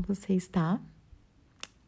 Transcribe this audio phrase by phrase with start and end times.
[0.00, 0.80] você está?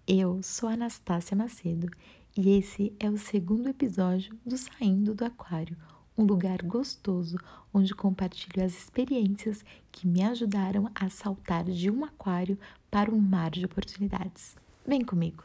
[0.06, 1.90] Eu sou Anastácia Macedo
[2.36, 5.76] e esse é o segundo episódio do Saindo do Aquário,
[6.16, 7.36] um lugar gostoso
[7.72, 12.58] onde compartilho as experiências que me ajudaram a saltar de um aquário
[12.90, 14.56] para um mar de oportunidades.
[14.86, 15.44] Vem comigo!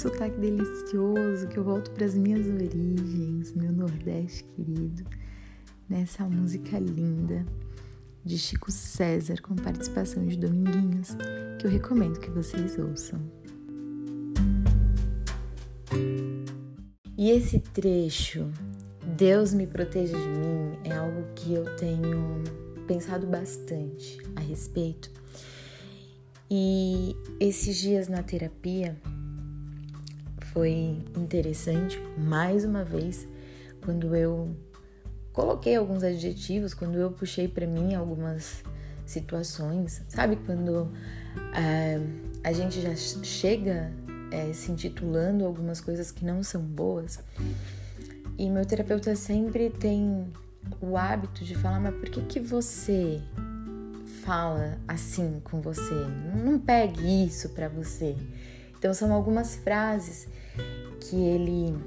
[0.00, 5.04] Que sotaque delicioso que eu volto para as minhas origens, meu Nordeste querido,
[5.90, 7.44] nessa música linda
[8.24, 11.10] de Chico César com participação de Dominguinhos,
[11.58, 13.20] que eu recomendo que vocês ouçam.
[17.18, 18.50] E esse trecho,
[19.18, 22.42] Deus me proteja de mim, é algo que eu tenho
[22.86, 25.10] pensado bastante a respeito.
[26.50, 28.98] E esses dias na terapia,
[30.52, 33.26] foi interessante, mais uma vez,
[33.84, 34.54] quando eu
[35.32, 38.62] coloquei alguns adjetivos, quando eu puxei para mim algumas
[39.06, 40.36] situações, sabe?
[40.46, 40.90] Quando
[41.54, 42.00] é,
[42.42, 43.92] a gente já chega
[44.30, 47.20] é, se intitulando algumas coisas que não são boas.
[48.38, 50.26] E meu terapeuta sempre tem
[50.80, 53.20] o hábito de falar, mas por que que você
[54.24, 55.94] fala assim com você?
[56.44, 58.16] Não pegue isso para você.
[58.80, 60.26] Então são algumas frases
[60.98, 61.78] que ele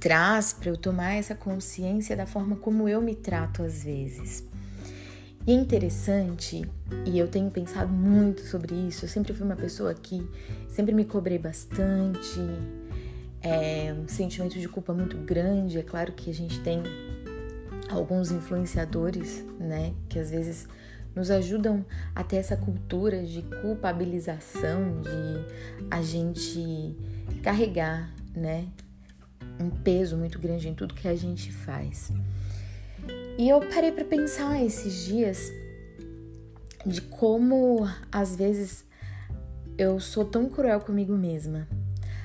[0.00, 4.44] traz para eu tomar essa consciência da forma como eu me trato às vezes.
[5.46, 6.68] E é interessante,
[7.06, 10.28] e eu tenho pensado muito sobre isso, eu sempre fui uma pessoa que
[10.68, 12.40] sempre me cobrei bastante,
[13.40, 15.78] é, um sentimento de culpa muito grande.
[15.78, 16.82] É claro que a gente tem
[17.88, 20.66] alguns influenciadores, né, que às vezes
[21.14, 26.96] nos ajudam a ter essa cultura de culpabilização, de a gente
[27.42, 28.66] carregar, né,
[29.60, 32.12] um peso muito grande em tudo que a gente faz.
[33.38, 35.52] E eu parei para pensar esses dias
[36.86, 38.84] de como às vezes
[39.76, 41.66] eu sou tão cruel comigo mesma.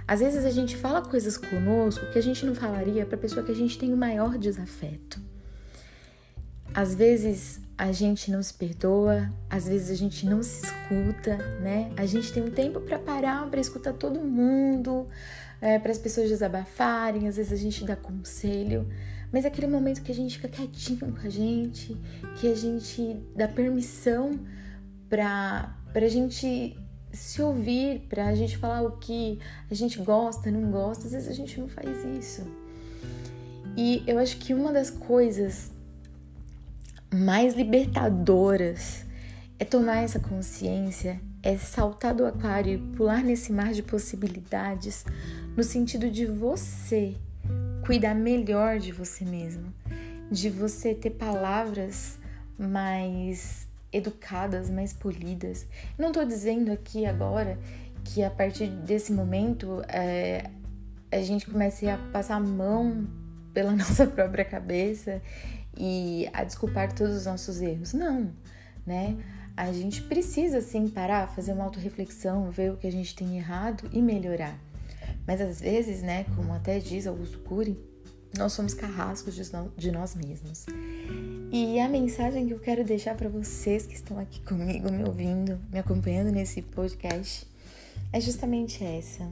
[0.08, 3.52] Às vezes a gente fala coisas conosco que a gente não falaria para pessoa que
[3.52, 5.29] a gente tem o maior desafeto.
[6.74, 11.92] Às vezes a gente não se perdoa, às vezes a gente não se escuta, né?
[11.96, 15.08] A gente tem um tempo para parar, para escutar todo mundo,
[15.62, 18.86] é, para as pessoas desabafarem, às vezes a gente dá conselho,
[19.32, 21.98] mas é aquele momento que a gente fica quietinho com a gente,
[22.40, 24.40] que a gente dá permissão
[25.10, 26.78] para a gente
[27.12, 31.28] se ouvir, para a gente falar o que a gente gosta, não gosta, às vezes
[31.28, 32.46] a gente não faz isso.
[33.78, 35.72] E eu acho que uma das coisas
[37.14, 39.06] mais libertadoras
[39.58, 45.06] é tomar essa consciência, é saltar do aquário e pular nesse mar de possibilidades
[45.58, 47.16] no sentido de você
[47.86, 49.74] cuidar melhor de você mesmo,
[50.32, 52.20] de você ter palavras
[52.58, 55.66] mais educadas, mais polidas.
[55.98, 57.58] Não estou dizendo aqui agora
[58.04, 60.50] que a partir desse momento é,
[61.12, 63.08] a gente comece a passar a mão
[63.54, 65.22] pela nossa própria cabeça
[65.80, 67.94] e a desculpar todos os nossos erros.
[67.94, 68.32] Não,
[68.86, 69.18] né?
[69.56, 73.90] A gente precisa sim parar, fazer uma autorreflexão, ver o que a gente tem errado
[73.92, 74.58] e melhorar.
[75.26, 77.78] Mas às vezes, né, como até diz Augusto Cury,
[78.38, 79.36] nós somos carrascos
[79.76, 80.66] de nós mesmos.
[81.52, 85.60] E a mensagem que eu quero deixar para vocês que estão aqui comigo, me ouvindo,
[85.72, 87.46] me acompanhando nesse podcast,
[88.14, 89.30] é justamente essa.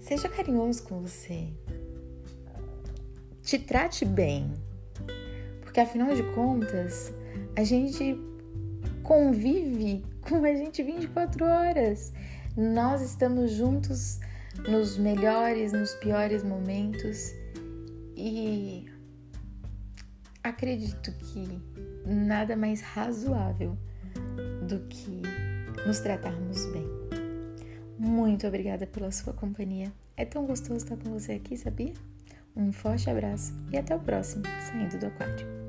[0.00, 1.48] Seja carinhoso com você,
[3.42, 4.52] te trate bem.
[5.60, 7.12] Porque afinal de contas,
[7.56, 8.18] a gente
[9.02, 12.12] convive com a gente 24 horas.
[12.56, 14.18] Nós estamos juntos
[14.68, 17.32] nos melhores, nos piores momentos
[18.16, 18.86] e
[20.42, 21.60] acredito que
[22.04, 23.76] nada mais razoável
[24.68, 25.22] do que
[25.86, 26.86] nos tratarmos bem.
[27.98, 29.92] Muito obrigada pela sua companhia.
[30.16, 31.92] É tão gostoso estar com você aqui, sabia?
[32.56, 35.59] Um forte abraço e até o próximo Saindo do Aquário.